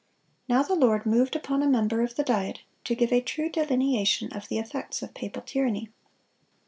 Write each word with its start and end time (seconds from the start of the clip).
Now 0.49 0.63
the 0.63 0.73
Lord 0.73 1.05
moved 1.05 1.35
upon 1.35 1.61
a 1.61 1.67
member 1.69 2.01
of 2.01 2.15
the 2.15 2.23
Diet 2.23 2.61
to 2.85 2.95
give 2.95 3.13
a 3.13 3.21
true 3.21 3.51
delineation 3.51 4.33
of 4.33 4.47
the 4.47 4.57
effects 4.57 5.03
of 5.03 5.13
papal 5.13 5.43
tyranny. 5.43 5.89